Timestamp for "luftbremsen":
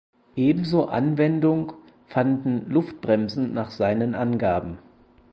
2.71-3.53